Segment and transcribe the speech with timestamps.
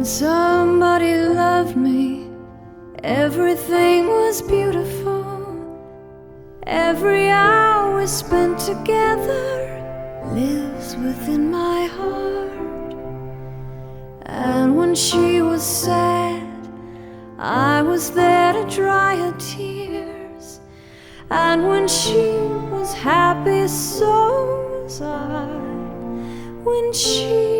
[0.00, 2.30] When somebody loved me,
[3.04, 5.26] everything was beautiful.
[6.66, 9.44] Every hour spent together
[10.32, 12.94] lives within my heart.
[14.24, 16.48] And when she was sad,
[17.38, 20.60] I was there to dry her tears.
[21.30, 22.38] And when she
[22.72, 25.44] was happy, so was I.
[26.64, 27.59] When she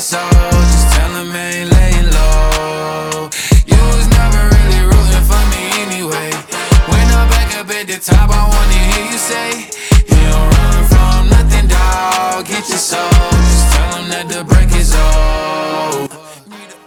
[0.00, 3.28] your soul, just tell them ain't laying low.
[3.68, 6.30] You was never really rooting for me anyway.
[6.88, 9.68] When I'm back up at the top, I wanna hear you say,
[10.08, 12.46] You don't run from nothing, dog.
[12.46, 13.10] Get your soul,
[13.44, 16.08] just tell them that the break is over.
[16.48, 16.78] Need a,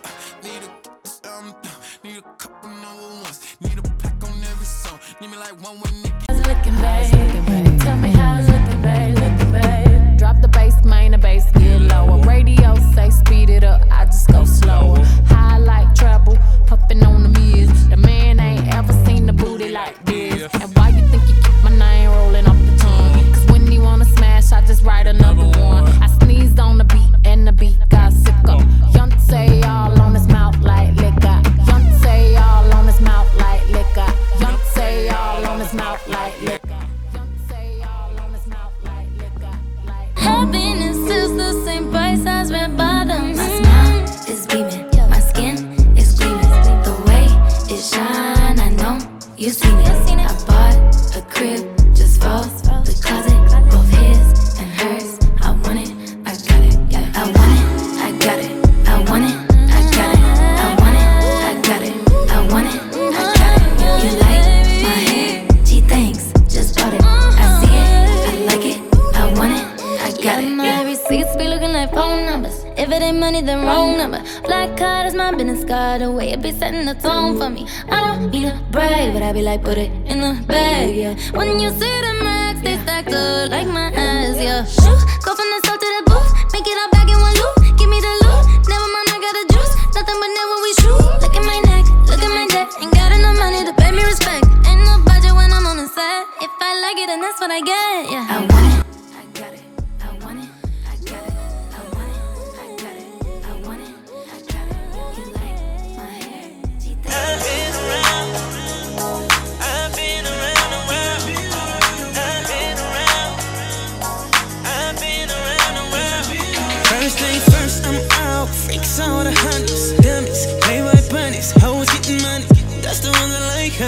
[0.45, 1.55] need a, um,
[2.03, 3.39] need a couple number ones.
[3.61, 4.97] Need a plaque on every song.
[5.21, 6.13] Need me like one with Nick.
[6.27, 7.79] How's it looking, babe?
[7.81, 8.52] Tell me how it's
[40.23, 43.37] Happiness is the same price as red bottoms.
[43.37, 45.57] My smile is beaming, my skin
[45.97, 46.39] is gleaming.
[46.87, 47.25] The way
[47.73, 48.97] it shine, I know
[49.37, 50.32] you've seen it.
[71.03, 72.63] Receipts be looking like phone numbers.
[72.77, 74.23] If it ain't money, then wrong number.
[74.43, 76.01] Black card is my business card.
[76.01, 77.67] The way it be setting the tone for me.
[77.89, 81.15] I don't need a brag, but I be like, put it in the bag, yeah.
[81.31, 84.63] When you see the max, they stacked up like my ass, yeah.
[85.25, 86.12] Go from the south to the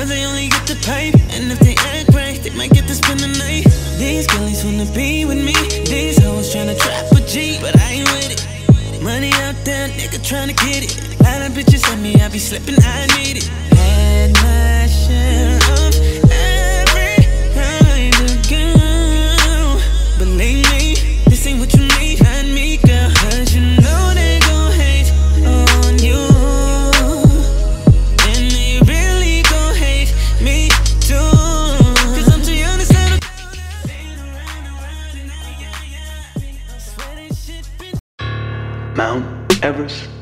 [0.06, 1.16] Cause they only get the pipe.
[1.34, 3.66] And if they act right, they might get to spend the night.
[3.98, 5.56] These girlies wanna be with me.
[5.82, 9.02] These hoes tryna trap a G, but I ain't with it.
[9.02, 10.94] Money out there, nigga tryna get it.
[11.22, 13.48] A Lot of bitches at me, I be slipping, I need it.
[13.74, 16.55] Had my share of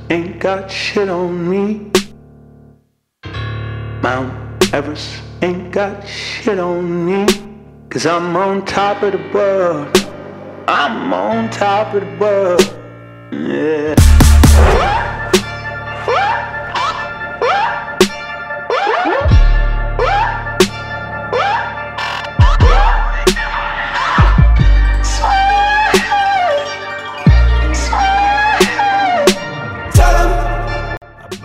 [0.10, 1.92] ain't got shit on me.
[4.02, 7.26] Mount Everest ain't got shit on me.
[7.90, 9.88] Cause I'm on top of the world.
[10.68, 12.80] I'm on top of the world.
[13.32, 14.23] Yeah.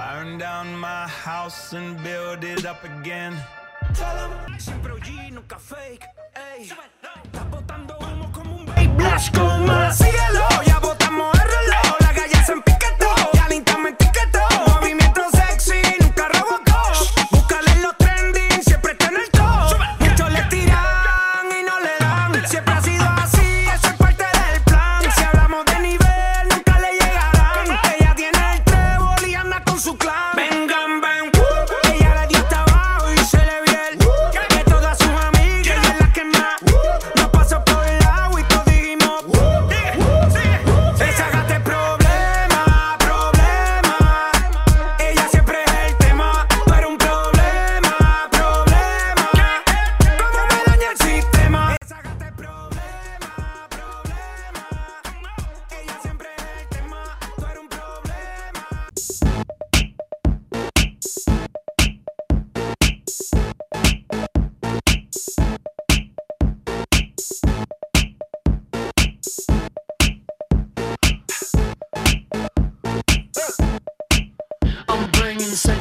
[0.09, 3.37] I burn down my house and build it up again.
[4.59, 6.07] Siempre OG, nunca fake.
[6.35, 6.63] Ey.
[6.65, 9.99] Estás botando humo como un vape blast con más.
[9.99, 10.49] Síguelo,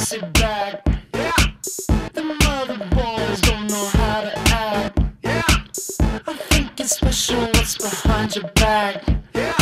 [0.08, 0.82] sexy back.
[1.14, 1.32] Yeah.
[2.14, 5.00] The mother boys don't know how to act.
[5.22, 5.44] Yeah.
[6.28, 9.04] I think it's special what's behind your back.
[9.36, 9.58] Yeah.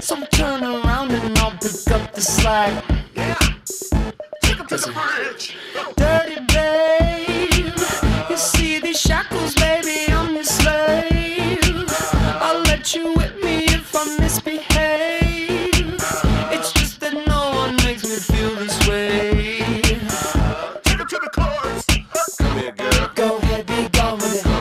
[0.00, 2.97] So turn around and I'll pick up the slack.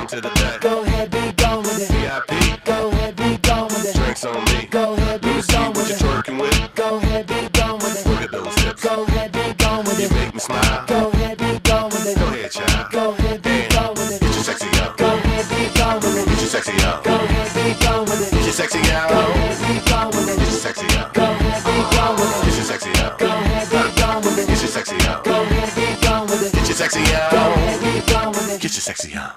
[0.07, 0.61] To the back.
[0.61, 1.91] Go ahead, be gone with it.
[1.91, 2.63] VIP.
[2.63, 3.95] Go ahead, be gone with it.
[3.95, 4.65] Drinks on me.
[4.71, 6.75] Go ahead, be Let me see gone what with you're twerking with.
[6.75, 8.09] Go ahead, be gone with it.
[8.09, 8.83] Look at those hips.
[8.83, 10.13] Go ahead, be gone with You it.
[10.13, 10.85] make me smile.
[10.87, 12.17] Go ahead, be gone with it.
[12.17, 12.91] Go ahead, child.
[12.91, 14.21] Go ahead, be And gone with it.
[14.21, 14.97] Get your sexy out.
[14.97, 16.25] Go ahead, be gone with it.
[16.27, 17.03] Get your sexy out.
[17.03, 18.31] Go ahead, be gone with it.
[18.31, 19.09] Get your sexy out.
[19.11, 20.37] Go ahead, be gone with it.
[20.39, 21.13] Get your sexy out.
[21.13, 22.45] Go ahead, be gone with it.
[22.47, 23.19] Get your sexy out.
[23.19, 24.47] Go ahead, be gone with it.
[24.47, 25.23] Get your sexy out.
[25.27, 26.53] Go ahead, be gone with it.
[26.55, 28.61] Get your sexy Go ahead, be gone with it.
[28.61, 29.36] Get your sexy out.